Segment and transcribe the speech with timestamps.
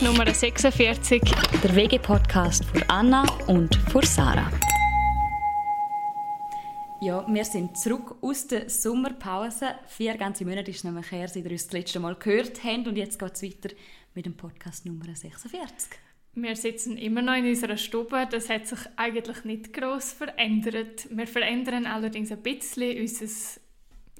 [0.00, 1.20] ist Nummer 46.
[1.62, 4.50] Der WG-Podcast von Anna und von Sarah.
[7.00, 9.74] Ja, wir sind zurück aus der Sommerpause.
[9.86, 12.86] Vier ganze Monate ist nämlich her, seit wir uns das letzte Mal gehört haben.
[12.86, 13.74] Und jetzt geht es weiter
[14.14, 15.90] mit dem Podcast Nummer 46.
[16.34, 18.26] Wir sitzen immer noch in unserer Stube.
[18.30, 21.08] Das hat sich eigentlich nicht gross verändert.
[21.10, 23.26] Wir verändern allerdings ein bisschen unser,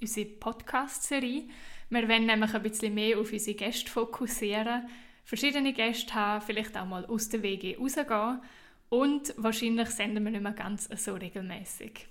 [0.01, 1.45] unsere Podcast-Serie.
[1.89, 4.87] Wir wollen nämlich ein bisschen mehr auf unsere Gäste fokussieren,
[5.31, 8.41] verschiedene Gäste haben, vielleicht auch mal aus der WG rausgehen
[8.89, 12.09] und wahrscheinlich senden wir nicht mehr ganz so regelmäßig.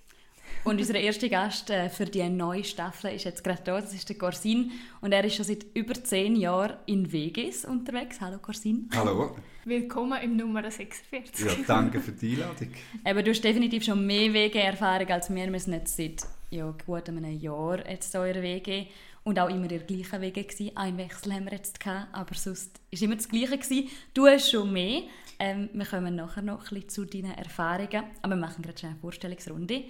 [0.64, 4.08] Und unser erster Gast äh, für die neue Staffel ist jetzt gerade da, das ist
[4.08, 4.72] der Corsin.
[5.02, 8.20] Und er ist schon seit über zehn Jahren in WGs unterwegs.
[8.22, 8.90] Hallo Corsin.
[8.96, 9.36] Hallo.
[9.66, 11.46] Willkommen im Nummer 46.
[11.46, 12.70] Ja, danke für die Einladung.
[13.04, 15.52] Aber du hast definitiv schon mehr WG-Erfahrung als wir.
[15.52, 18.88] Wir sind jetzt seit ja, gut einem Jahr jetzt in eurer WG
[19.30, 20.76] und auch immer in der gleichen Wege gewesen.
[20.76, 23.90] Einen Wechsel haben wir jetzt gehabt, aber sonst war immer das Gleiche gewesen.
[24.16, 25.04] Du hast schon mehr.
[25.38, 28.96] Ähm, wir kommen nachher noch ein bisschen zu deinen Erfahrungen, aber wir machen gerade eine
[28.96, 29.84] Vorstellungsrunde.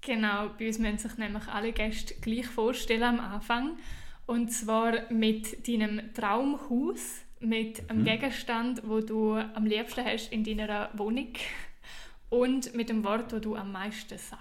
[0.00, 3.76] Genau, bei uns müssen sich nämlich alle Gäste gleich vorstellen am Anfang.
[4.26, 8.04] Und zwar mit deinem Traumhaus, mit einem mhm.
[8.06, 11.32] Gegenstand, wo du am liebsten hast in deiner Wohnung
[12.28, 14.38] und mit dem Wort, wo du am meisten sagst.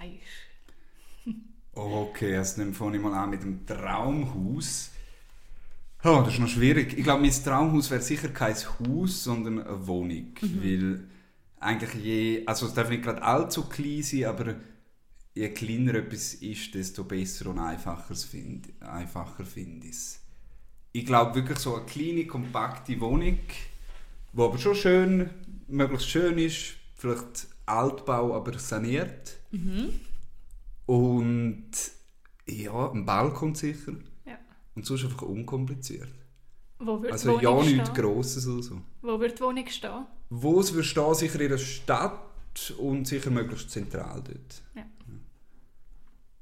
[1.79, 4.91] Okay, also dann fange ich mal an mit dem Traumhaus.
[6.03, 6.97] Oh, das ist noch schwierig.
[6.97, 10.33] Ich glaube, mein Traumhaus wäre sicher kein Haus, sondern eine Wohnung.
[10.41, 10.63] Mhm.
[10.63, 11.03] Weil
[11.59, 14.55] eigentlich je, also es darf nicht gerade allzu klein sein, aber
[15.33, 20.21] je kleiner etwas ist, desto besser und einfacher finde einfacher find ich es.
[20.91, 23.37] Ich glaube wirklich so eine kleine, kompakte Wohnung,
[24.33, 25.29] die aber schon schön,
[25.67, 29.37] möglichst schön ist, vielleicht Altbau, aber saniert.
[29.51, 29.93] Mhm.
[30.89, 31.69] Und
[32.47, 33.93] ja, ein Balkon sicher.
[34.25, 34.39] Ja.
[34.73, 36.09] Und sonst einfach unkompliziert.
[36.79, 38.81] Wo wird also die Wohnung ja, nichts Grosses oder so.
[39.03, 40.07] Wo wird die Wohnung stehen?
[40.31, 44.63] Wo es wird stehen, sicher in der Stadt und sicher möglichst zentral dort.
[44.73, 44.85] Ja.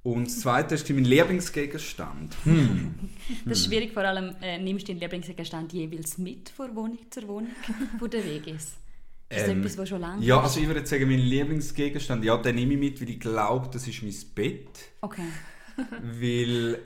[0.03, 2.37] Und das Zweite ist mein Lieblingsgegenstand.
[2.45, 2.95] Hm.
[3.43, 7.27] Das ist schwierig, vor allem äh, nimmst du deinen Lieblingsgegenstand jeweils mit von Wohnung zur
[7.27, 7.51] Wohnung,
[7.99, 8.77] wo der Weg ist.
[9.29, 12.37] Ist das ähm, etwas, was schon lange Ja, also ich würde sagen, mein Lieblingsgegenstand, ja,
[12.37, 14.69] den nehme ich mit, weil ich glaube, das ist mein Bett.
[15.01, 15.27] Okay.
[16.01, 16.79] weil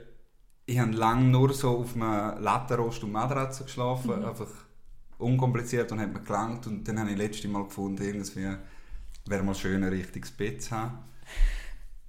[0.66, 4.24] ich habe lange nur so auf einem Lattenrost und Matratze geschlafen, mhm.
[4.24, 4.50] einfach
[5.18, 8.56] unkompliziert und hat mir gelangt und dann habe ich letztes Mal gefunden, irgendwie
[9.26, 10.98] wäre mal schön, ein richtiges Bett zu haben.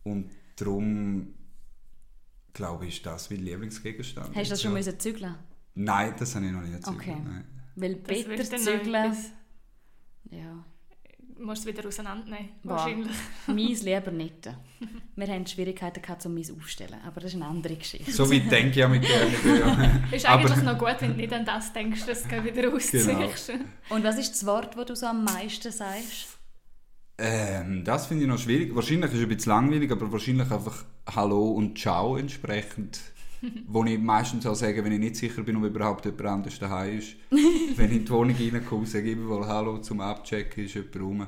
[0.03, 1.33] Und darum
[2.53, 4.35] glaube ich, ist das mein Lieblingsgegenstand.
[4.35, 4.97] Hast du das schon ja.
[4.97, 5.35] zügeln
[5.75, 6.99] Nein, das habe ich noch nicht zügeln.
[6.99, 7.17] Okay.
[7.23, 7.45] Nein.
[7.75, 9.15] Weil Better zügeln...
[10.37, 10.65] Ja.
[11.35, 13.11] Du musst es wieder auseinandernehmen, wahrscheinlich.
[13.47, 14.49] meins lieber nicht.
[15.15, 18.11] Wir haben Schwierigkeiten gehabt, um meins aufzustellen, aber das ist eine andere Geschichte.
[18.11, 20.03] So wie denke ich ja mit gerne.
[20.11, 23.07] ist eigentlich aber, noch gut, wenn du nicht an das denkst, dass du wieder ausziehst.
[23.07, 23.63] Genau.
[23.89, 26.37] Und was ist das Wort, das du so am meisten sagst?
[27.17, 28.75] Ähm, das finde ich noch schwierig.
[28.75, 32.99] Wahrscheinlich ist es ein bisschen langweilig, aber wahrscheinlich einfach Hallo und Ciao entsprechend.
[33.67, 36.97] Wo ich meistens auch sage, wenn ich nicht sicher bin, ob überhaupt jemand anders daheim
[36.97, 37.15] ist.
[37.29, 41.27] wenn ich in die Wohnung reinkomme, sage ich immer Hallo zum Abchecken, ist jemand rum.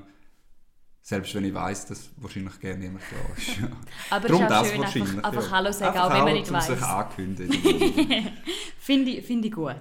[1.01, 3.57] Selbst wenn ich weiss, dass wahrscheinlich gerne jemand da ist.
[4.09, 6.67] Aber Darum ist auch schön, einfach, einfach Hallo sagen, auch wenn man nicht weiss.
[6.67, 7.53] sich ankündigen.
[8.79, 9.75] Finde ich, find ich gut.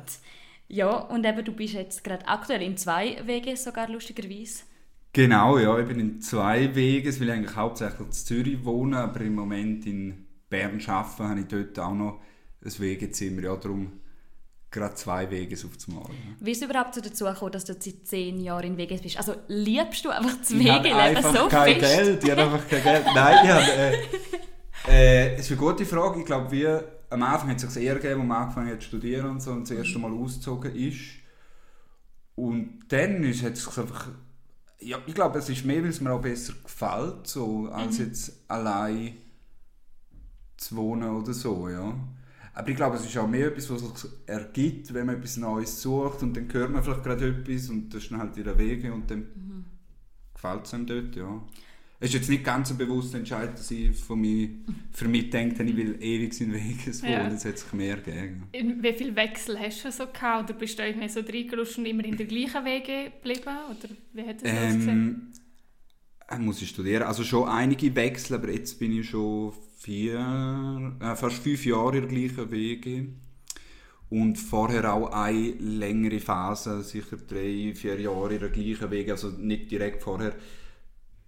[0.68, 4.64] Ja, und eben, du bist jetzt gerade aktuell in zwei Wegen sogar, lustigerweise.
[5.12, 9.20] Genau, ja, ich bin in zwei Wegen, weil ich eigentlich hauptsächlich in Zürich wohne, aber
[9.20, 10.23] im Moment in
[10.54, 12.20] Bern arbeite, habe ich dort auch noch
[12.64, 13.42] ein Wegezimmer.
[13.42, 13.92] Ja, darum
[14.70, 16.04] gerade zwei Wege auf Mal.
[16.40, 19.16] Wie ist es überhaupt dazu gekommen, dass du seit zehn Jahren in Weges bist?
[19.16, 21.96] Also liebst du einfach das Wegeleben so kein fest?
[21.96, 23.04] Geld, ich habe einfach kein Geld.
[23.14, 23.94] Nein, ich habe, äh,
[24.88, 26.20] äh, es ist eine gute Frage.
[26.20, 28.88] Ich glaube, wir am Anfang hat es sich eher gegeben, als man angefangen hat zu
[28.88, 31.00] studieren und so und das erste Mal ausgezogen ist.
[32.34, 34.08] Und dann ist, hat es einfach
[34.80, 38.06] ja, ich glaube, es ist mehr, weil es mir auch besser gefällt, so, als mhm.
[38.06, 39.14] jetzt allein
[40.56, 41.94] zu wohnen oder so, ja.
[42.54, 45.82] Aber ich glaube, es ist auch mehr etwas, was sich ergibt, wenn man etwas Neues
[45.82, 48.92] sucht und dann hört man vielleicht gerade etwas und das ist dann halt ihre Wege
[48.92, 49.64] und dann mhm.
[50.32, 51.42] gefällt es einem dort, ja.
[52.00, 54.50] Es ist jetzt nicht ganz so bewusst Entscheid, dass ich von mir,
[54.92, 57.12] für mich denke, ich will ewig in Vegas wohnen.
[57.12, 57.30] Ja.
[57.30, 58.48] Das hat sich mehr gegeben.
[58.52, 60.50] Wie viele Wechsel hast du so gehabt?
[60.50, 63.56] Oder bist du irgendwie so reingerutscht und immer in der gleichen Wege geblieben?
[63.70, 65.32] Oder wie hat das ähm, ausgesehen?
[66.28, 67.02] Äh, muss ich studieren.
[67.02, 72.08] Also schon einige Wechsel, aber jetzt bin ich schon vier, äh, fast fünf Jahre in
[72.08, 73.08] der gleichen Wege.
[74.10, 79.30] Und vorher auch eine längere Phase, sicher drei, vier Jahre in der gleichen Wege, also
[79.30, 80.34] nicht direkt vorher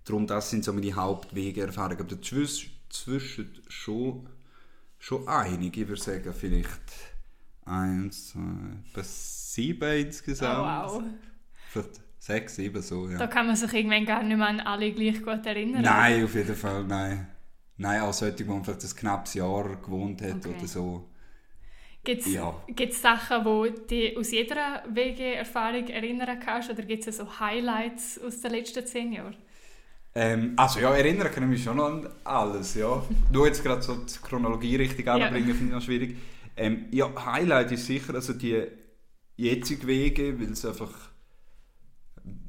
[0.07, 1.99] Darum, das sind so meine Hauptwegeerfahrungen.
[1.99, 4.29] Aber dazwischen schon,
[5.01, 6.93] schon einige, ich würde sagen, vielleicht
[7.65, 8.41] eins, zwei,
[8.95, 10.91] bis sieben insgesamt.
[10.93, 11.05] Oh, wow.
[11.71, 13.19] Vielleicht sechs, sieben so, ja.
[13.19, 15.83] Da kann man sich irgendwann gar nicht mehr an alle gleich gut erinnern.
[15.83, 17.29] Nein, auf jeden Fall, nein.
[17.79, 20.55] Nein, auch solche, wo man vielleicht ein knappes Jahr gewohnt hat Okay.
[20.57, 21.09] oder so.
[22.05, 22.55] Gibt es Ja.
[22.93, 23.45] Sachen,
[23.91, 26.71] die du aus jeder WG-Erfahrung erinnern kannst?
[26.71, 29.37] Oder gibt es so Highlights aus den letzten zehn Jahren?
[30.15, 33.05] Ähm, also ja, erinnern kann ich mich schon noch an alles, ja.
[33.33, 36.17] Nur jetzt gerade so die Chronologie richtig anbringen, finde ich noch schwierig.
[36.57, 38.63] Ähm, ja, Highlight ist sicher also die
[39.37, 40.93] jetzige Wege, weil es einfach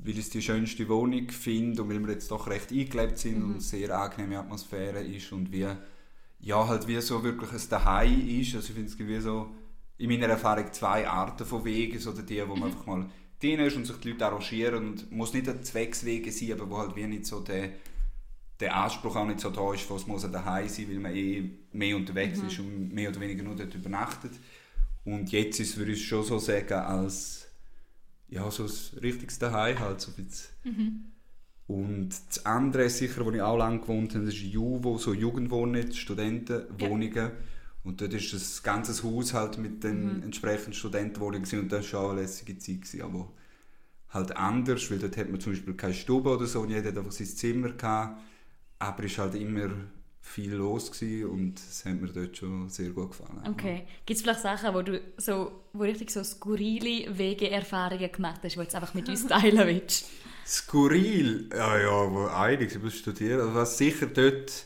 [0.08, 3.44] weil ich es die schönste Wohnung finde und weil wir jetzt doch recht eingelebt sind
[3.44, 5.68] und es sehr angenehme Atmosphäre ist und wie
[6.40, 8.56] ja halt wie so wirklich ein Daheim ist.
[8.56, 9.52] Also ich finde es wie so
[9.98, 13.06] in meiner Erfahrung zwei Arten von Wegen, so die, wo man einfach mal
[13.42, 16.78] drin ist und sich die Leute arrangieren und muss nicht ein Zweckswege sein, aber wo
[16.78, 17.72] halt wie nicht so der,
[18.62, 21.52] der Anspruch auch nicht so da ist, was muss ein daheim sein, weil man eh
[21.74, 24.32] mehr unterwegs ist und mehr oder weniger nur dort übernachtet.
[25.04, 27.47] Und jetzt ist, würde ich schon so sagen, als
[28.30, 30.02] ja, so ein richtiges Daheim halt.
[30.02, 31.14] So ein bisschen.
[31.68, 35.14] Und das andere ist sicher, wo ich auch lange gewohnt habe, das ist Juvo, so
[35.14, 37.32] Jugendwohnen, Studentenwohnungen.
[37.84, 42.12] Und dort ist das ganze Haus halt mit den entsprechenden Studentenwohnungen und das war schon
[42.12, 42.82] eine lässige Zeit.
[42.82, 43.32] Gewesen, aber
[44.10, 46.98] halt anders, weil dort hat man zum Beispiel keine Stube oder so und jeder hat
[46.98, 48.22] einfach sein Zimmer gehabt.
[48.80, 49.70] Aber es war halt immer
[50.28, 53.42] viel los gewesen und das hat mir dort schon sehr gut gefallen.
[53.50, 53.88] Okay.
[54.06, 58.56] Gibt es vielleicht Sachen, wo du so, wo richtig so skurrile Wegeerfahrungen gemacht hast, die
[58.58, 60.06] du jetzt einfach mit uns teilen willst?
[60.46, 63.42] Skurril, ja, ja, wo einiges über studieren.
[63.42, 64.66] Also was sicher dort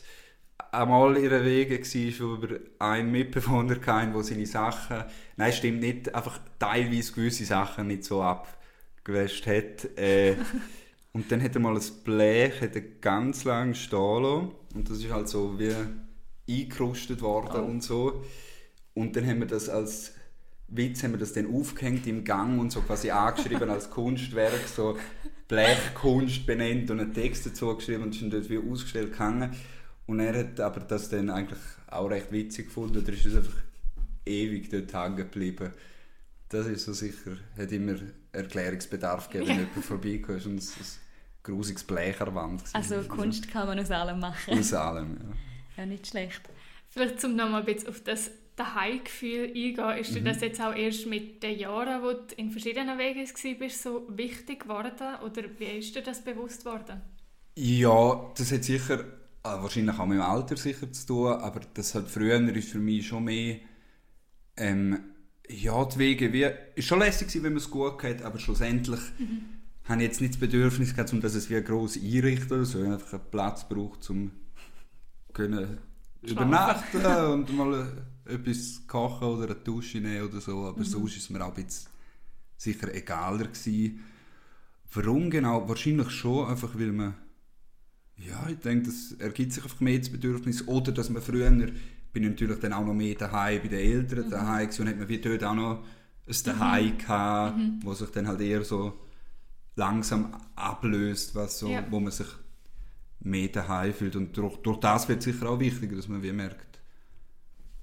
[0.70, 5.04] einmal ihre Wege war, wo über einen Mitbewohner kam, der seine Sachen,
[5.36, 9.98] nein, stimmt nicht, einfach teilweise gewisse Sachen nicht so abgewäscht hat.
[9.98, 10.36] Äh,
[11.12, 14.50] und dann hat er mal ein Blech hat er ganz lang stehen lassen.
[14.74, 15.74] Und das ist halt so wie
[16.48, 18.22] eingerustet worden und so.
[18.94, 20.14] Und dann haben wir das als
[20.68, 24.96] Witz haben wir das dann aufgehängt im Gang und so quasi angeschrieben als Kunstwerk, so
[25.46, 29.50] Blechkunst benannt und einen Text dazu geschrieben und ist dann dort wie ausgestellt gehangen.
[30.06, 33.36] Und er hat aber das dann eigentlich auch recht witzig gefunden und er ist das
[33.36, 33.58] einfach
[34.24, 35.72] ewig dort hängen geblieben.
[36.48, 37.96] Das ist so sicher, hat immer
[38.32, 40.84] Erklärungsbedarf gegeben, wenn jemand vorbeikam und es ein
[41.42, 42.76] grusiges Blech an der Wand gewesen.
[42.76, 44.58] Also Kunst kann man aus allem machen.
[44.58, 45.82] Aus allem, ja.
[45.82, 46.42] Ja, nicht schlecht.
[46.88, 49.98] Vielleicht zum noch mal ein bisschen auf das Daheimgefühl eingehen.
[49.98, 53.20] Ist dir das jetzt auch erst mit den Jahren, wo du in verschiedenen Wegen
[53.60, 55.16] warst, so wichtig geworden?
[55.24, 57.00] Oder wie ist dir das bewusst worden?
[57.56, 59.04] Ja, das hat sicher, äh,
[59.42, 63.06] wahrscheinlich auch mit dem Alter sicher zu tun, aber das hat früher ist für mich
[63.06, 63.56] schon mehr,
[64.56, 65.11] ähm,
[65.48, 69.00] ja, die Wege, wie, ist schon lässig gewesen, wenn man es gut hat, aber schlussendlich
[69.84, 72.82] habe ich jetzt nicht das Bedürfnis gehabt, um dass es wie gross einrichten oder so,
[72.82, 74.30] ich einfach einen Platz braucht, um
[75.32, 75.78] können
[76.22, 77.88] übernachten und mal
[78.26, 81.56] äh, etwas kochen oder eine Dusche nehmen oder so, aber sonst ist es mir auch
[81.56, 81.88] ein bisschen
[82.56, 84.04] sicher egaler gewesen.
[84.94, 85.68] Warum genau?
[85.68, 87.14] Wahrscheinlich schon, einfach weil man
[88.18, 90.66] ja, ich denke, das ergibt sich einfach mehr das Bedürfnis.
[90.68, 91.50] Oder dass man früher,
[92.12, 94.98] bin ich natürlich dann auch noch mehr daheim bei den Eltern daheim gewesen und hat
[94.98, 95.84] man wie dort auch noch
[96.26, 98.98] ein Daheim gehabt, wo sich dann halt eher so
[99.74, 101.84] langsam ablöst, was so, Ja.
[101.90, 102.26] wo man sich
[103.20, 104.16] mehr daheim fühlt.
[104.16, 106.80] Und durch, durch das wird es sicher auch wichtiger, dass man wie merkt,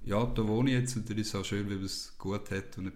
[0.02, 2.50] ja, da wohne ich jetzt und da ist es auch schön, wenn man es gut
[2.50, 2.92] hat und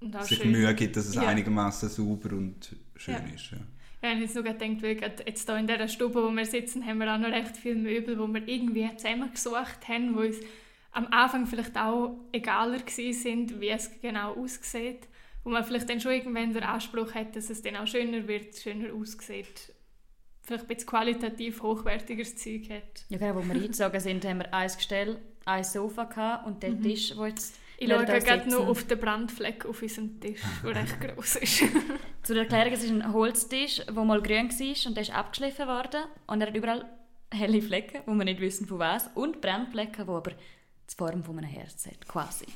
[0.00, 0.52] Und sich schön.
[0.52, 1.26] Mühe gibt, dass es Ja.
[1.26, 3.34] einigermaßen sauber und schön Ja.
[3.34, 3.50] ist.
[3.50, 3.58] Ja.
[4.04, 7.10] Ja, ich nur gedacht, weil jetzt hier in dieser Stube, wo wir sitzen, haben wir
[7.10, 10.40] auch noch recht viele Möbel, die wir irgendwie zusammengesucht haben, wo uns
[10.92, 15.08] am Anfang vielleicht auch egaler gewesen sind, wie es genau aussieht.
[15.42, 18.54] Wo man vielleicht dann schon irgendwann den Anspruch hat, dass es dann auch schöner wird,
[18.54, 19.72] schöner aussieht.
[20.42, 23.06] Vielleicht ein bisschen qualitativ hochwertigeres Zeug hat.
[23.08, 26.82] Ja, genau, wo wir eingezogen sind, haben wir ein Gestell, ein Sofa gehabt und den
[26.82, 27.58] Tisch, wo jetzt...
[27.78, 28.68] Ich schaue gerade nur sitzen.
[28.68, 31.64] auf den Brandfleck auf unserem Tisch, der recht gross ist.
[32.22, 36.04] Zur Erklärung, es ist ein Holztisch, der mal grün war und der ist abgeschliffen worden.
[36.26, 36.84] Und er hat überall
[37.32, 39.10] helle Flecken, wo wir nicht wissen von was.
[39.14, 42.46] Und Brandflecken, die aber die Form von einem Herz hat, quasi.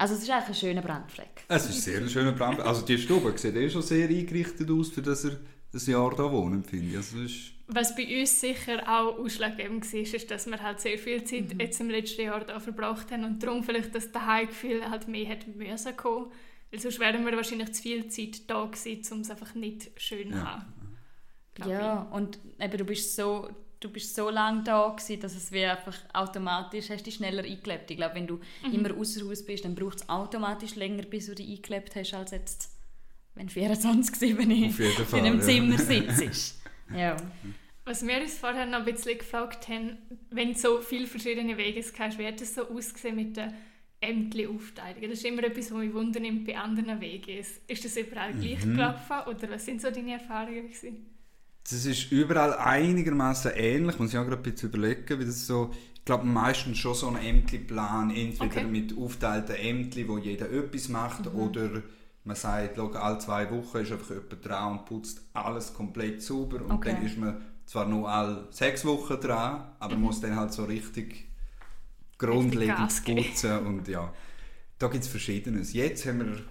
[0.00, 1.44] Also es ist eigentlich ein schöner Brandfleck.
[1.46, 2.58] Es ist sehr ein schöner Brand.
[2.60, 5.32] Also die Stube sieht eh schon sehr eingerichtet aus, für dass er
[5.74, 6.96] ein Jahr da wohnen, finde ich.
[6.96, 10.98] Also es ist Was bei uns sicher auch ausschlaggebend war, ist, dass wir halt sehr
[10.98, 11.60] viel Zeit Mhm.
[11.60, 15.46] jetzt im letzten Jahr da verbracht haben und darum vielleicht das Daheimgefühl halt mehr hat
[15.46, 16.32] müssen kommen.
[16.72, 20.32] Weil sonst wären wir wahrscheinlich zu viel Zeit da gewesen, um es einfach nicht schön
[20.32, 20.44] zu Ja.
[20.44, 21.70] haben.
[21.70, 23.48] Ja, und eben, du bist so,
[23.80, 27.90] du bist so lange da gewesen, dass es wie einfach automatisch, hast dich schneller eingelebt.
[27.90, 28.40] Ich glaube, wenn du
[28.72, 32.30] immer außer Haus bist, dann braucht es automatisch länger, bis du dich eingelebt hast, als
[32.30, 32.70] jetzt,
[33.34, 34.64] wenn 24 7 Auf jeden
[34.98, 35.40] in Fall, einem ja.
[35.44, 36.59] Zimmer sitzt.
[36.94, 37.16] Ja.
[37.84, 39.98] Was wir uns vorher noch ein bisschen gefragt haben,
[40.30, 43.52] wenn du so viele verschiedene Wege hast, wie hat es so ausgesehen mit den
[44.02, 45.10] Ämtli-Aufteilungen.
[45.10, 47.38] Das ist immer etwas, was mich wundernimmt bei anderen Wegen.
[47.66, 48.74] Ist das überall gleich Mhm.
[48.74, 51.06] gelaufen oder was sind so deine Erfahrungen gewesen?
[51.64, 53.98] Das ist überall einigermaßen ähnlich.
[53.98, 55.70] Muss ich auch gerade ein bisschen überlegen, wie das so.
[55.94, 58.64] Ich glaube, meistens schon so ein Ämterplan, entweder Okay.
[58.64, 61.82] mit aufgeteilten Ämtern, wo jeder etwas macht, oder
[62.24, 66.64] man sagt, schau, alle zwei Wochen ist einfach jemand dran und putzt alles komplett sauber.
[66.64, 66.94] Und Okay.
[66.94, 71.28] dann ist man zwar nur alle sechs Wochen dran, aber muss dann halt so richtig
[72.18, 73.66] grundlegend putzen.
[73.66, 74.12] Und ja,
[74.78, 75.72] da gibt es Verschiedenes.
[75.72, 76.44] Jetzt haben wir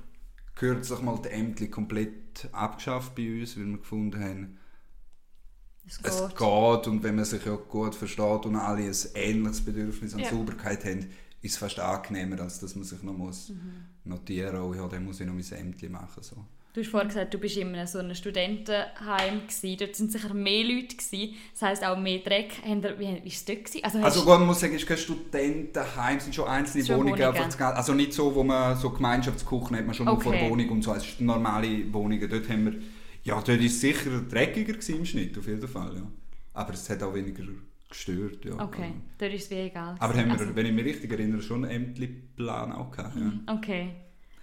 [0.55, 4.57] kürzlich mal die Ämter komplett abgeschafft bei uns, weil wir gefunden haben,
[5.85, 6.37] Es es geht.
[6.37, 10.29] geht und wenn man sich ja gut versteht und alle ein ähnliches Bedürfnis an Ja.
[10.29, 11.07] Sauberkeit haben,
[11.41, 13.51] ist fast angenehmer, als dass man sich noch muss
[14.03, 16.21] notieren muss, oh ja, dann muss ich noch mein Ämtchen machen.
[16.23, 16.35] So.
[16.71, 19.77] Du hast vorhin gesagt, du bist in so einem Studentenheim gewesen.
[19.79, 21.35] Dort sind sicher mehr Leute gewesen.
[21.53, 22.61] Das heisst auch mehr Dreck.
[22.63, 23.83] Wie war es dort gewesen?
[23.83, 26.97] Also, Also gut, man muss sagen, es ist kein Studentenheim, es sind schon einzelne Schon
[26.99, 27.19] Wohnungen.
[27.19, 27.61] Wohnungen.
[27.61, 30.23] Also nicht so, wo man so Gemeinschaftsküchen hat, man schon Okay.
[30.39, 32.29] vor Wohnung und so, es sind normale Wohnungen.
[32.29, 32.73] Dort haben wir,
[33.23, 36.03] ja, dort ist es sicher dreckiger gewesen im Schnitt, auf jeden Fall, ja.
[36.53, 37.43] Aber es hat auch weniger
[37.89, 38.53] gestört, ja.
[38.63, 39.95] okay, dort ist es wie egal.
[39.99, 43.31] Aber haben wir, Also, wenn ich mich richtig erinnere, schon einen Ämtli-Plan auch gehabt, ja.
[43.53, 43.89] Okay.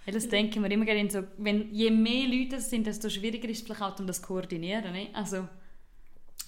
[0.05, 3.09] Ja, das denke ich mir immer gerne so, wenn je mehr Leute es sind, desto
[3.09, 4.93] schwieriger ist es vielleicht auch, um das zu koordinieren.
[4.93, 5.07] Ne?
[5.13, 5.47] Also,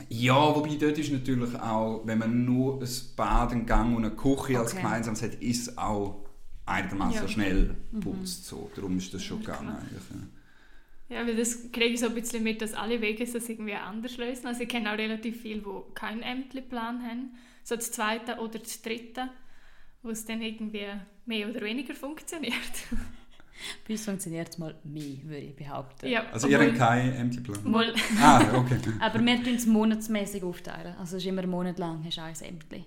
[0.08, 2.88] Ja, wobei dort ist natürlich auch, wenn man nur ein
[3.18, 4.82] Bad, einen Gang und eine Küche als Okay.
[4.82, 6.26] gemeinsames hat, ist es auch
[6.66, 7.28] einigermaßen Ja.
[7.28, 8.46] schnell putzt.
[8.46, 8.72] So.
[8.76, 10.04] Darum ist das schon gegangen eigentlich.
[10.10, 10.16] Ja.
[11.10, 14.18] Ja, weil das kriege ich so ein bisschen mit, dass alle Wege das irgendwie anders
[14.18, 14.46] lösen.
[14.48, 17.32] Also ich kenne auch relativ viele, die keinen Ämterplan haben.
[17.64, 19.30] So das zweite oder das dritte,
[20.04, 20.86] wo es dann irgendwie
[21.26, 22.54] mehr oder weniger funktioniert.
[23.88, 26.08] bei uns funktioniert es mal mehr, würde ich behaupten.
[26.08, 27.72] ja, Also ihr habt keinen Ämterplan?
[27.72, 28.78] Mal, Ah, okay.
[29.00, 30.96] Aber wir tun es monatsmäßig aufteilen.
[31.00, 32.86] Also es ist immer einen Monat lang hast du ein Ämtchen.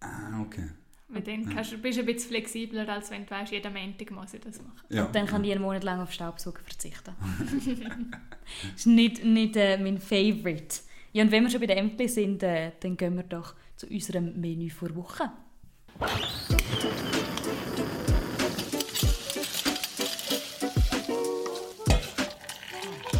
[0.00, 0.68] Ah, okay.
[1.08, 4.10] Mit denen kannst du, bist du ein bisschen flexibler, als wenn du weißt, jeden Montag
[4.10, 4.80] muss ich das machen.
[4.88, 5.04] Ja.
[5.04, 7.14] Und dann kann ich einen Monat lang auf Staubsauger verzichten.
[7.18, 10.80] das ist nicht, nicht äh, mein Favorite.
[11.12, 13.86] Ja, und wenn wir schon bei den Ämtern sind, äh, dann gehen wir doch zu
[13.86, 15.30] unserem Menü vor Woche.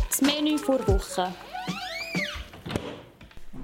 [0.08, 1.34] Das Menü vor Woche.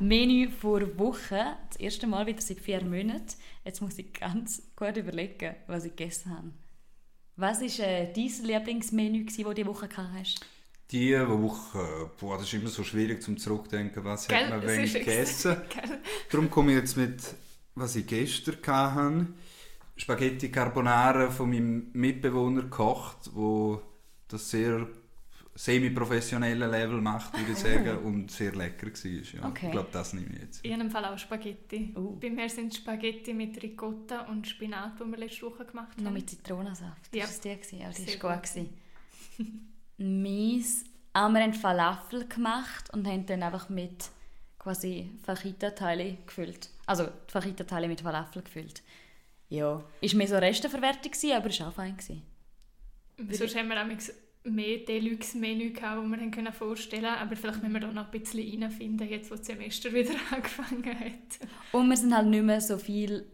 [0.00, 1.56] Menü vor Woche.
[1.68, 3.34] Das erste Mal wieder seit vier Monaten.
[3.68, 6.52] Jetzt muss ich ganz gut überlegen, was ich gegessen habe.
[7.36, 10.40] Was war äh, dein Lieblingsmenü, das du diese Woche hast?
[10.90, 14.38] Die Woche, boah, das ist immer so schwierig zum Zurückdenken, was Gell?
[14.38, 15.58] hat man wenig gegessen.
[16.30, 17.22] Darum komme ich jetzt mit,
[17.74, 19.26] was ich gestern hatte.
[19.96, 23.82] Spaghetti Carbonara von meinem Mitbewohner gekocht, wo
[24.28, 24.88] das sehr
[25.58, 29.40] semi-professionelle Level macht, würde ich sagen, und sehr lecker war.
[29.40, 29.48] Ja.
[29.48, 29.66] Okay.
[29.66, 30.64] Ich glaube, das nehme ich jetzt.
[30.64, 31.92] In einem Fall auch Spaghetti.
[31.96, 32.16] Oh.
[32.20, 36.04] Bei mir sind es Spaghetti mit Ricotta und Spinat, die wir letzte Woche gemacht haben.
[36.04, 37.14] Noch mit Zitronensaft.
[37.14, 37.24] Ja.
[37.24, 37.76] Das war die?
[37.76, 38.44] Ja, die Sehr war gut.
[38.44, 38.52] gut.
[38.54, 39.68] gewesen.
[40.22, 40.84] Mies.
[41.12, 44.10] Auch wir haben Falafel gemacht und haben dann einfach mit
[44.60, 46.70] quasi Fajita-Teile gefüllt.
[46.86, 48.84] Also die Fajita-Teile mit Falafel gefüllt.
[49.48, 51.96] Ja, ist mehr so Resteverwertung aber ist auch fein.
[53.30, 53.86] Sonst haben wir auch
[54.44, 57.20] mehr Deluxe-Menü gehabt, die wir haben können vorstellen konnten.
[57.20, 60.84] Aber vielleicht müssen wir da noch ein bisschen reinfinden, jetzt wo das Semester wieder angefangen
[60.98, 61.48] hat.
[61.72, 63.26] Und wir sind halt nicht mehr so viel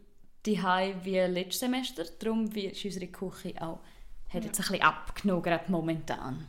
[0.47, 2.05] daheim wie letztes Semester.
[2.19, 3.81] Darum wird- ist unsere Küche auch
[4.33, 6.45] hat jetzt ein bisschen abgenommen, gerade momentan.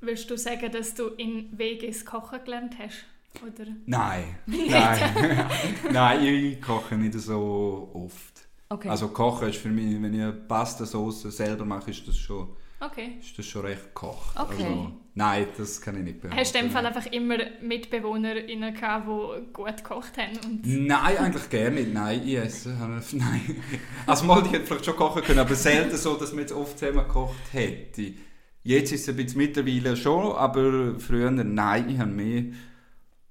[0.00, 3.04] Willst du sagen, dass du in WGs Kochen gelernt hast?
[3.46, 3.70] Oder?
[3.86, 5.46] Nein, nein,
[5.92, 8.48] nein, ich koche nicht so oft.
[8.68, 8.88] Okay.
[8.88, 12.48] Also kochen ist für mich, wenn ich eine Pastasauce selber mache, ist das schon,
[12.80, 13.18] Okay.
[13.20, 14.38] ist das schon recht gekocht.
[14.38, 14.64] Okay.
[14.64, 16.40] Also, nein, das kann ich nicht behaupten.
[16.40, 20.62] Hast du in dem Fall einfach immer MitbewohnerInnen gehabt, die gut gekocht haben?
[20.64, 21.92] Nein, eigentlich gerne nicht.
[21.92, 22.70] Nein, ich esse.
[23.12, 23.62] Nein.
[24.06, 26.78] Also mal, die hätte vielleicht schon kochen können, aber selten so, dass man jetzt oft
[26.78, 28.14] zusammen gekocht hätte.
[28.62, 32.44] Jetzt ist es ein bisschen mittlerweile schon, aber früher nein, ich habe mehr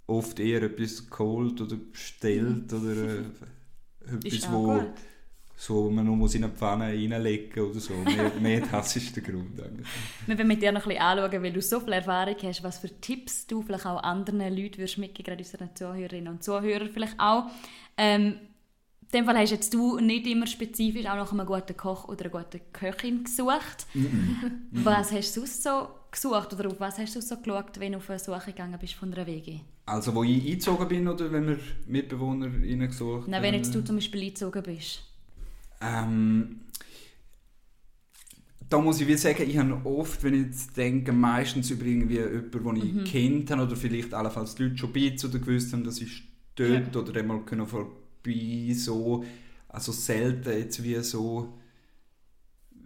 [0.06, 4.94] oft eher etwas geholt oder bestellt oder äh, etwas, wo gut.
[5.60, 7.94] So man nur muss in eine Pfanne reinlegen oder so.
[7.94, 9.88] Mehr, mehr das ist der Grund eigentlich.
[10.26, 12.78] Wir wollen mit dir noch ein bisschen anschauen, weil du so viel Erfahrung hast, was
[12.80, 17.20] für Tipps du vielleicht auch anderen Leuten würdest mitgeben, gerade unseren Zuhörerinnen und Zuhörern vielleicht
[17.20, 17.48] auch.
[17.98, 18.36] Ähm,
[19.12, 22.26] in dem Fall hast jetzt du nicht immer spezifisch auch nach einem guten Koch oder
[22.26, 23.86] einer guten Köchin gesucht.
[24.72, 27.98] was hast du sonst so gesucht oder auf was hast du so geschaut, wenn du
[27.98, 29.60] auf eine Suche gegangen bist von einer WG?
[29.88, 33.64] Also wo ich eingezogen bin oder wenn wir Mitbewohner reingesucht Nein, wenn haben?
[33.64, 35.09] jetzt du zum Beispiel eingezogen bist.
[35.82, 36.62] Ähm,
[38.70, 42.18] da muss ich wie sagen, ich habe oft, wenn ich jetzt denke, meistens über irgendwie
[42.20, 43.04] jemanden, den ich Mhm.
[43.04, 46.24] kennt habe oder vielleicht allenfalls die Leute schon ein bisschen oder gewusst haben, dass ich
[46.56, 49.24] dort oder einmal können vorbei so,
[49.70, 51.54] also selten jetzt wie so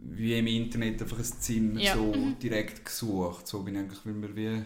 [0.05, 1.95] wie im Internet einfach ein Zimmer Ja.
[1.95, 2.38] so Mhm.
[2.41, 3.47] direkt gesucht.
[3.47, 4.65] So bin ich eigentlich, weil wir wie...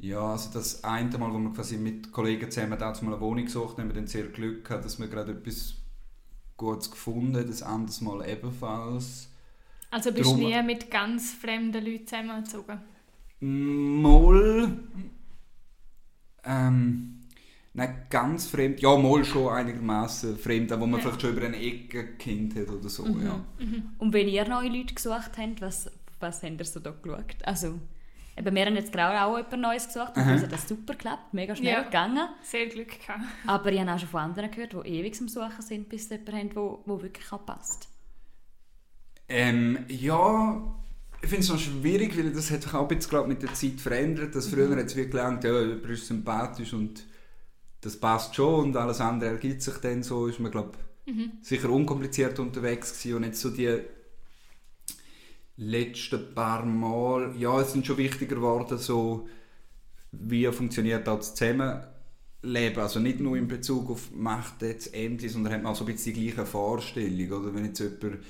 [0.00, 3.44] Ja, also das eine Mal, wo wir quasi mit Kollegen zusammen da mal eine Wohnung
[3.46, 5.74] gesucht haben, haben wir dann sehr Glück gehabt, dass wir gerade etwas
[6.58, 7.32] Gutes gefunden.
[7.46, 9.30] Das andere Mal ebenfalls.
[9.90, 12.80] Also bist du Drum- nie mit ganz fremden Leuten zusammengezogen?
[13.40, 14.78] Moll.
[16.44, 17.20] Ähm,
[17.74, 18.80] nicht ganz fremd.
[18.80, 21.06] Ja, mal schon einigermaßen fremd, aber wo man Ja.
[21.06, 23.04] vielleicht schon über eine Ecke gekannt hat oder so.
[23.04, 23.24] Mhm.
[23.24, 23.44] Ja.
[23.98, 27.36] Und wenn ihr neue Leute gesucht habt, was, was habt ihr so da geschaut?
[27.44, 27.78] Also,
[28.38, 31.32] eben, wir haben jetzt gerade auch etwas Neues gesucht und uns hat das super geklappt,
[31.34, 31.82] mega schnell Ja.
[31.82, 32.28] gegangen.
[32.42, 33.20] Sehr Glück gehabt.
[33.46, 36.14] Aber ich habe auch schon von anderen gehört, die ewig am Suchen sind, bis sie
[36.16, 37.88] jemanden haben, wo, wo wirklich auch passt.
[39.28, 40.62] Ähm, ja,
[41.20, 43.80] ich finde es noch schwierig, weil das hat sich auch bisschen glaub, mit der Zeit
[43.80, 44.34] verändert.
[44.34, 47.04] Dass früher hat es wirklich gelernt, ja, jemand ist sympathisch und
[47.80, 50.26] das passt schon und alles andere ergibt sich dann so.
[50.26, 50.72] Ist man, glaube
[51.40, 53.80] sicher unkompliziert unterwegs gewesen und jetzt so die
[55.58, 59.28] letzten paar Mal, ja, es sind schon wichtiger geworden, so
[60.12, 62.78] wie funktioniert das Zusammenleben.
[62.78, 65.92] Also nicht nur in Bezug auf Macht jetzt endlich, sondern hat man auch so ein
[65.92, 67.42] bisschen die gleiche Vorstellung.
[67.42, 68.20] Oder wenn jetzt jemand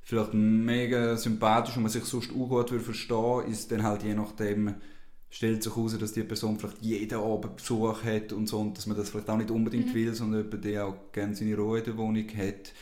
[0.00, 4.74] vielleicht mega sympathisch und man sich sonst auch gut verstehen, ist dann halt je nachdem
[5.28, 8.86] stellt sich heraus, dass die Person vielleicht jeden Abend Besuch hat und so und dass
[8.86, 11.84] man das vielleicht auch nicht unbedingt will, sondern jemand, der auch gerne seine Ruhe in
[11.84, 12.72] der Wohnung hat.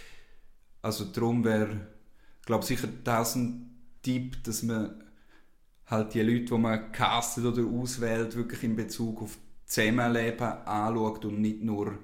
[0.83, 1.94] Also darum wäre,
[2.47, 3.71] glaube sicher das ein
[4.03, 5.03] Tipp, dass man
[5.87, 11.41] halt die Leute, die man castet oder auswählt, wirklich in Bezug auf Zusammenleben anschaut und
[11.41, 11.99] nicht nur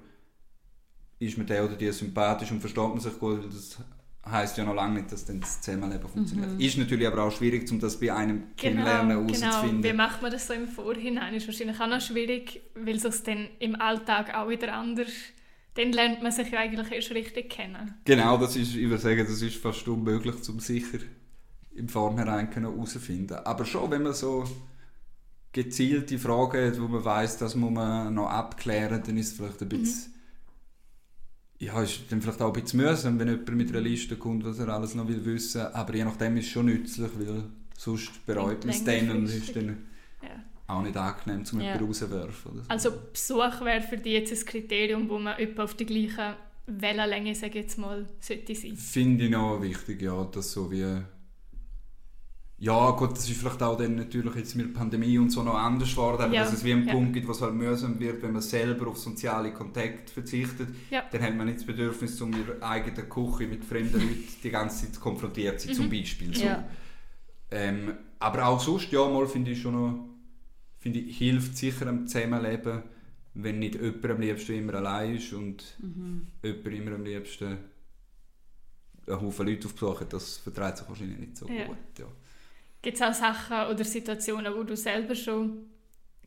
[1.19, 3.77] ist mir der oder die sympathisch und versteht man sich gut, weil das
[4.25, 6.59] heisst ja noch lange nicht, dass dann das Zusammenleben funktioniert.
[6.59, 9.33] Ist natürlich aber auch schwierig, um das bei einem Kennenlernen genau.
[9.33, 9.83] herauszufinden.
[9.83, 11.35] Wie macht man das so im Vorhinein?
[11.35, 15.11] Ist wahrscheinlich auch noch schwierig, weil es dann im Alltag auch wieder anders...
[15.75, 17.95] Dann lernt man sich ja eigentlich erst richtig kennen.
[18.05, 20.99] Genau, das ist, ich würde sagen, das ist fast unmöglich, um sicher
[21.73, 23.37] im Vornherein herauszufinden.
[23.37, 24.43] Aber schon, wenn man so
[25.53, 29.61] gezielte Fragen hat, wo man weiß, das muss man noch abklären, dann ist es vielleicht
[29.61, 30.13] ein bisschen,
[31.59, 34.59] ja, ist dann vielleicht auch ein bisschen mühsam, wenn jemand mit einer Liste kommt, was
[34.59, 35.61] er alles noch will wissen.
[35.61, 37.43] Aber je nachdem ist es schon nützlich, weil
[37.77, 39.85] sonst bereut man es dann und ist dann
[40.21, 40.43] Ja.
[40.71, 41.65] Auch nicht angenehm, um Ja.
[41.67, 42.51] jemanden rauszuwerfen.
[42.55, 42.61] So.
[42.67, 46.35] Also Besuch wäre für dich jetzt ein Kriterium, wo man etwa auf die gleiche
[46.67, 48.75] Wellenlänge, sage ich jetzt mal, sollte sein.
[48.75, 50.85] Finde ich noch wichtig, ja, dass so wie...
[52.63, 55.55] Ja, gut, das ist vielleicht auch dann natürlich jetzt mit der Pandemie und so noch
[55.55, 56.93] anders geworden, aber Ja, dass es wie einen ja.
[56.93, 61.03] Punkt gibt, was halt mühsam wird, wenn man selber auf soziale Kontakt verzichtet, Ja.
[61.11, 64.85] dann hat man nicht das Bedürfnis, um ihre eigene Küche mit fremden Leuten die ganze
[64.85, 66.35] Zeit konfrontiert zu sein, zum Beispiel.
[66.35, 66.45] So.
[67.49, 70.10] Ähm, aber auch sonst, ja, mal finde ich schon noch,
[70.81, 72.83] finde ich, hilft sicher am Zusammenleben,
[73.35, 75.63] wenn nicht jemand am liebsten immer allein ist und
[76.43, 77.57] jemand immer am liebsten
[79.07, 81.65] einen Haufen Leute auf Besuch hat, das vertreibt sich wahrscheinlich nicht so Ja.
[81.65, 81.77] gut.
[81.97, 82.05] Ja.
[82.81, 85.67] Gibt es auch Sachen oder Situationen, wo du selber schon,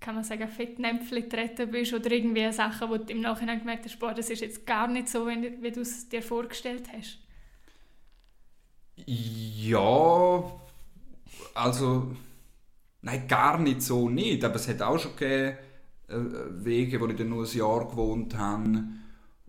[0.01, 3.99] kann man sagen, Fettnäpfchen getreten bist oder irgendwie Sachen, wo du im Nachhinein gemerkt hast,
[3.99, 7.19] boah, das ist jetzt gar nicht so, wie wie du es dir vorgestellt hast?
[9.07, 10.53] Ja,
[11.55, 12.17] also,
[13.05, 15.59] nein, gar nicht so nicht, aber es hat auch schon gegeben,
[16.09, 18.85] äh, Wege, wo ich dann nur ein Jahr gewohnt habe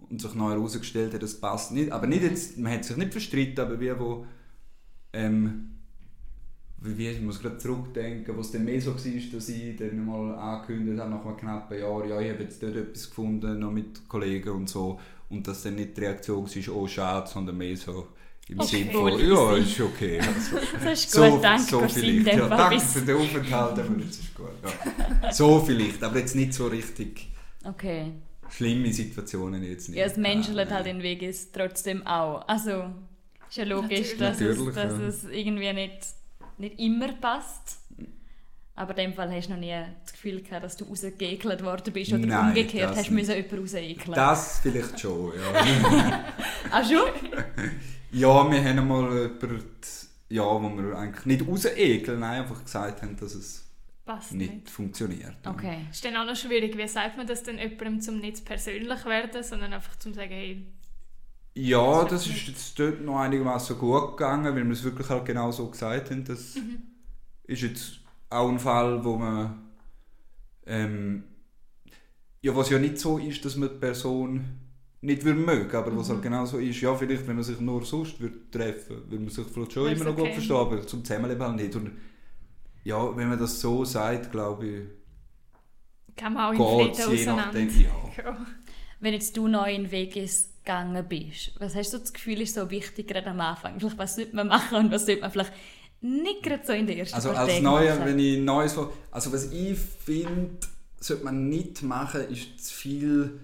[0.09, 1.91] und sich neu herausgestellt hat, das passt nicht.
[1.91, 4.25] Aber nicht jetzt, man hat sich nicht verstritten, aber wie wo,
[5.13, 5.71] ähm,
[6.81, 10.35] wie, ich muss gerade zurückdenken, wo es dann mehr so war, dass ich dann mal
[10.35, 14.07] angekündigt habe, nach einem knappen Jahr, ja, ich habe jetzt dort etwas gefunden, noch mit
[14.07, 18.09] Kollegen und so, und dass dann nicht die Reaktion war, oh schade, sondern mehr so
[18.47, 18.77] im Okay.
[18.77, 20.19] Sinne von, ja, ist okay.
[20.19, 22.27] Also, Das ist gut, so, danke so vielleicht.
[22.37, 24.47] Ja, danke für den Aufenthalt, aber das ist gut.
[24.63, 25.31] Ja.
[25.31, 27.27] So vielleicht, aber jetzt nicht so richtig
[27.63, 28.11] Okay.
[28.49, 29.97] schlimme Situationen jetzt nicht.
[29.97, 32.47] Ja, das menschelt Nein, halt in Weg ist trotzdem auch.
[32.47, 32.85] Also,
[33.49, 36.05] ist ja logisch, dass, es, dass es irgendwie nicht,
[36.59, 37.79] nicht immer passt.
[38.77, 41.93] Aber in dem Fall hast du noch nie das Gefühl gehabt, dass du rausgeekelt worden
[41.93, 44.13] bist oder Nein, umgekehrt hast müssen jemanden rausekeln.
[44.13, 46.25] Das vielleicht schon, ja.
[46.71, 47.07] Ah, schon?
[48.11, 49.63] Ja, wir haben mal jemanden,
[50.29, 53.65] ja, wo wir eigentlich nicht rausekeln, nein, einfach gesagt haben, dass es
[54.05, 54.69] Passt nicht, nicht.
[54.69, 55.35] funktioniert.
[55.45, 55.51] ja.
[55.51, 55.87] Okay.
[55.91, 59.43] Ist dann auch noch schwierig, wie sagt man das denn jemandem, zum nicht persönlich werden,
[59.43, 60.67] sondern einfach zum sagen, hey,
[61.55, 65.25] Ja, Das das ist jetzt dort noch einigermaßen gut gegangen, weil wir es wirklich halt
[65.25, 66.25] genau so gesagt haben.
[66.25, 66.63] Das
[67.45, 69.71] ist jetzt auch ein Fall, wo man
[70.65, 71.23] ähm,
[72.41, 74.45] ja, was ja nicht so ist, dass man die Person
[75.05, 77.85] nicht würde mögen, aber was halt genau so ist, ja, vielleicht, wenn man sich nur
[77.85, 80.33] sonst würde treffen, würde man sich vielleicht schon Wär's immer noch gut okay.
[80.33, 81.75] verstehen, aber zum Zusammenleben halt nicht.
[81.75, 81.91] Und
[82.83, 84.81] ja, wenn man das so sagt, glaube ich,
[86.15, 87.45] kann man auch im geht Frieden auseinander.
[87.45, 88.23] nachdem, ja.
[88.23, 88.37] Ja.
[88.99, 92.69] wenn jetzt du neu in Vegas gegangen bist, was hast du das Gefühl, ist so
[92.71, 93.79] wichtig gerade am Anfang?
[93.79, 95.53] Vielleicht, was sollte man machen und was sollte man vielleicht
[96.01, 98.77] nicht gerade so in der ersten Also als Neuer, wenn ich Neues...
[99.11, 100.57] Also was ich finde,
[100.99, 103.39] sollte man nicht machen, ist zu viel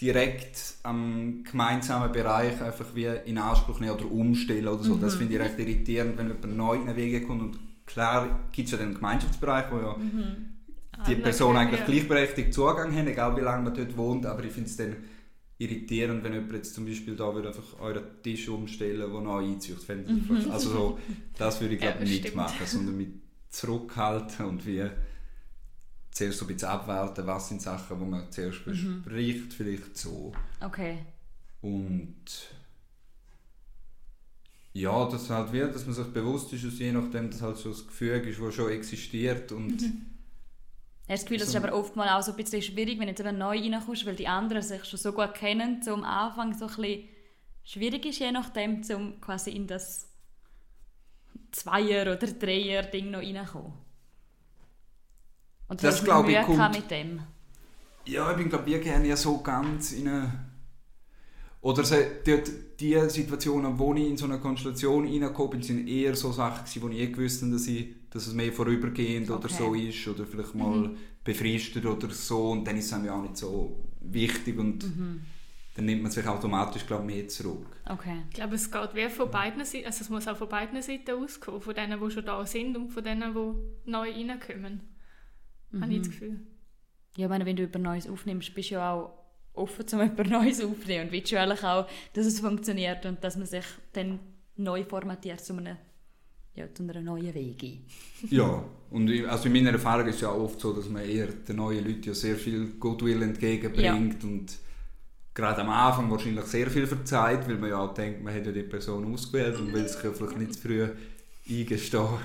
[0.00, 4.94] direkt am gemeinsamen Bereich einfach wie in Anspruch nehmen oder umstellen oder so.
[4.96, 5.00] Mhm.
[5.00, 8.66] Das finde ich recht irritierend, wenn jemand neu in den Weg kommt und klar gibt
[8.66, 10.36] es ja den Gemeinschaftsbereich, wo ja Mhm.
[11.06, 11.86] die Alle Personen können, eigentlich ja.
[11.86, 14.96] gleichberechtigt Zugang haben, egal wie lange man dort wohnt, aber ich finde es dann
[15.58, 19.76] irritierend, wenn jemand jetzt zum Beispiel da würde einfach euren Tisch umstellen, der neu einzieht.
[19.78, 20.98] Fast- Also so,
[21.36, 22.36] das würde ich glaube Ja, nicht stimmt.
[22.36, 23.08] machen, sondern mit
[23.50, 24.84] zurückhalten und wie
[26.10, 30.32] zuerst so ein bisschen abwarten, was sind Sachen, die man zuerst bespricht, vielleicht so.
[30.60, 30.98] Okay.
[31.62, 32.14] Und
[34.72, 37.70] ja, das halt wird, dass man sich bewusst ist, dass je nachdem das halt so
[37.70, 39.88] das Gefühl ist, das schon existiert und Hast du
[41.08, 43.20] das Gefühl, das ist So- aber oftmals auch so ein bisschen schwierig, wenn du jetzt
[43.20, 46.76] eben neu reinkommst, weil die anderen sich schon so gut kennen, am Anfang so ein
[46.76, 47.08] bisschen
[47.64, 50.08] schwierig ist, je nachdem, um quasi in das
[51.50, 53.72] Zweier- oder Dreier-Ding noch reinkommen.
[55.70, 57.20] Und Das, hast du glaub ich, kommt- mit dem?
[58.04, 60.50] Ja, ich bin glaube ich gerne ja so ganz in eine...
[61.62, 66.16] Oder so, dort, die Situationen, wo ich in so eine Konstellation reingekommen bin, sind eher
[66.16, 69.44] so Sachen gewesen, wo ich eh gewusst habe, dass, ich, dass es mehr vorübergehend oder
[69.44, 69.54] Okay.
[69.58, 70.90] so ist oder vielleicht mal
[71.22, 74.82] befristet oder so und dann ist es einem ja auch nicht so wichtig und
[75.74, 77.66] dann nimmt man sich automatisch glaube ich mehr zurück.
[77.88, 78.22] Okay.
[78.30, 81.10] Ich glaube, es geht wie von beiden Seiten, also es muss auch von beiden Seiten
[81.12, 84.80] auskommen, von denen, die schon da sind und von denen, die neu reinkommen.
[85.78, 86.40] Habe ich das Gefühl.
[87.16, 89.12] Ja, ich meine, wenn du über Neues aufnimmst, bist du ja auch
[89.54, 93.36] offen, um über Neues aufzunehmen und willst du eigentlich auch, dass es funktioniert und dass
[93.36, 94.20] man sich dann
[94.56, 95.76] neu formatiert zu, einem,
[96.54, 97.78] ja, zu einer neuen Wege.
[98.30, 101.26] Ja, und ich, also in meiner Erfahrung ist es ja oft so, dass man eher
[101.26, 104.58] den neuen Leuten ja sehr viel Goodwill entgegenbringt und
[105.34, 108.52] gerade am Anfang wahrscheinlich sehr viel verzeiht, weil man ja auch denkt, man hat ja
[108.52, 110.88] die Person ausgewählt und will sich ja vielleicht nicht zu früh
[111.48, 112.18] eingestehen,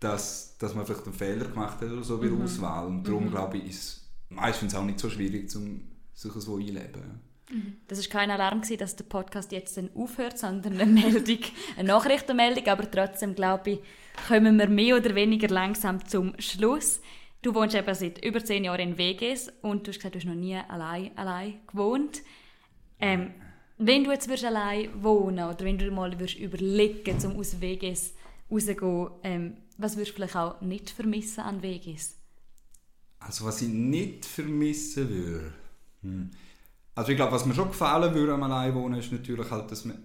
[0.00, 2.86] dass, dass man vielleicht einen Fehler gemacht hat oder so bei der Auswahl.
[2.86, 5.82] Und darum glaube ich, ist es meistens auch nicht so schwierig, um
[6.14, 7.20] sich so einzuleben.
[7.88, 11.40] Das war kein Alarm, gewesen, dass der Podcast jetzt dann aufhört, sondern eine Meldung,
[11.76, 12.66] eine Nachrichtenmeldung.
[12.68, 13.78] Aber trotzdem, glaube ich,
[14.28, 17.00] kommen wir mehr oder weniger langsam zum Schluss.
[17.42, 20.26] Du wohnst eben seit über zehn Jahren in Vegas und du hast gesagt, du hast
[20.26, 22.22] noch nie allein, allein gewohnt.
[23.00, 23.32] Ähm,
[23.78, 28.12] wenn du jetzt würdest allein wohnen oder wenn du mal würdest überlegen, um aus Vegas
[28.50, 32.16] rauszugehen, ähm, was würdest du vielleicht auch nicht vermissen an Vegas?
[33.18, 35.52] Also was ich nicht vermissen würde.
[36.02, 36.30] Hm.
[36.94, 40.02] Also ich glaube, was mir schon gefallen würde am Alleinwohnen, ist natürlich halt, dass man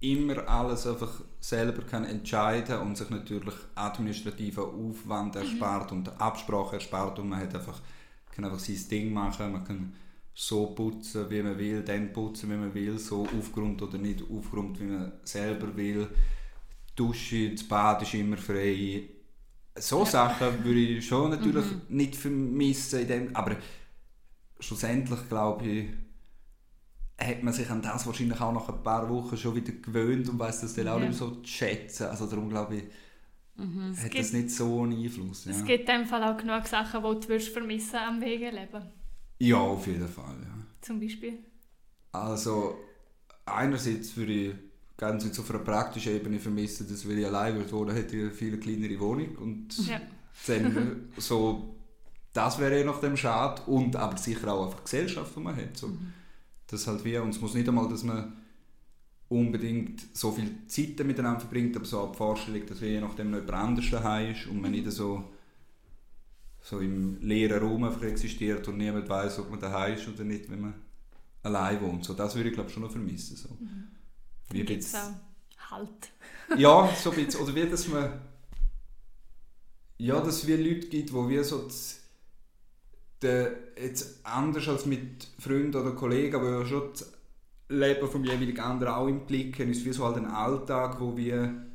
[0.00, 7.18] immer alles einfach selber kann entscheiden und sich natürlich administrativen Aufwand erspart und Absprache erspart
[7.18, 7.80] und man hat einfach,
[8.30, 9.92] kann einfach sein Ding machen, man kann
[10.34, 14.78] so putzen, wie man will, dann putzen, wie man will, so aufgeräumt oder nicht aufgeräumt,
[14.78, 16.08] wie man selber will.
[16.98, 19.08] Die Dusche, das Bad ist immer frei.
[19.78, 23.56] So Sachen würde ich schon natürlich nicht vermissen, in dem, aber
[24.58, 25.88] schlussendlich glaube ich,
[27.18, 30.38] hat man sich an das wahrscheinlich auch nach ein paar Wochen schon wieder gewöhnt und
[30.38, 31.06] weiß das dann auch Ja.
[31.08, 32.04] nicht mehr so zu schätzen.
[32.06, 32.84] Also darum glaube ich,
[33.98, 35.44] hat gibt- das nicht so einen Einfluss.
[35.46, 38.82] Ja, Es gibt in dem Fall auch genug Sachen, die du würdest vermissen am Wegeleben.
[39.38, 40.36] ja auf jeden Fall.
[40.42, 40.66] Ja.
[40.80, 41.38] Zum Beispiel.
[42.12, 42.78] Also
[43.44, 44.54] einerseits würde ich
[44.96, 48.22] ganz jetzt auf einer praktischen Ebene vermissen, dass wenn ich allein würde wohnen, hätte ich
[48.22, 50.00] eine viel kleinere Wohnung und Ja.
[50.46, 51.76] dann so,
[52.32, 55.76] das wäre je nachdem schade und aber sicher auch einfach die Gesellschaft, die man hat.
[55.76, 55.90] So.
[56.68, 58.32] Das halt wie, und es muss nicht einmal, dass man
[59.28, 63.38] unbedingt so viel Zeit miteinander verbringt, aber so auch die Vorstellung, dass je nachdem noch
[63.38, 65.24] jemand anders daheim ist und man nicht so,
[66.62, 70.50] so im leeren Raum einfach existiert und niemand weiß, ob man daheim ist oder nicht,
[70.50, 70.74] wenn man
[71.42, 72.04] allein wohnt.
[72.04, 73.36] So, das würde ich glaube schon noch vermissen.
[73.36, 73.48] So.
[74.50, 76.12] Wie Gibt es jetzt- auch Halt.
[76.58, 77.40] ja, so ein bisschen.
[77.40, 78.20] Oder wie, dass man.
[79.98, 81.62] Ja, dass es wie Leute gibt, die wie so.
[81.64, 82.00] Das,
[83.22, 87.10] der, jetzt anders als mit Freunden oder Kollegen, aber ja schon das
[87.68, 91.16] Leben vom jeweiligen anderen auch im Blick haben, ist wie so halt ein Alltag, wo
[91.16, 91.66] wir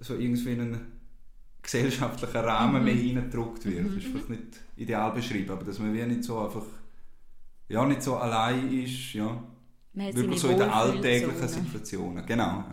[0.00, 0.92] so irgendwie in einen
[1.60, 3.86] gesellschaftlichen Rahmen mehr hineingedruckt wird.
[3.88, 6.64] Das ist vielleicht nicht ideal beschrieben, aber dass man wie nicht so einfach.
[7.68, 9.42] Ja, nicht so allein ist, ja.
[9.94, 11.48] Wirklich so in den alltäglichen.
[11.48, 12.26] Situationen.
[12.26, 12.64] Genau.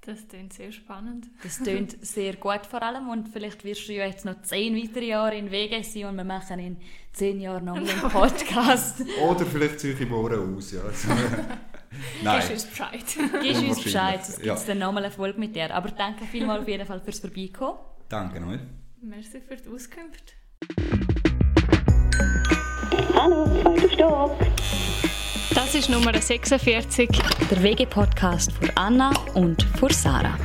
[0.00, 1.26] Das klingt sehr spannend.
[1.42, 5.08] Das tönt sehr gut vor allem und vielleicht wirst du ja jetzt noch zehn weitere
[5.08, 6.76] Jahre in Vegas sein und wir machen in
[7.12, 9.02] zehn Jahren noch einen Podcast.
[9.22, 10.80] Oder vielleicht ziehe ich im Ohren aus, ja.
[10.88, 11.08] Also,
[11.90, 12.50] Gibst Nein.
[12.52, 13.04] uns Bescheid.
[13.42, 14.58] Gibst uns Bescheid, es gibt ja.
[14.66, 15.74] dann nochmal eine Folge mit dir.
[15.74, 17.78] Aber danke vielmals auf jeden Fall fürs Vorbeikommen.
[18.08, 18.60] Danke euch.
[19.02, 20.34] Merci für die Auskunft.
[23.14, 24.38] Hallo, zweiter Stock.
[25.54, 27.08] Das ist Nummer 46.
[27.50, 30.36] Der WG-Podcast für Anna und für Sarah.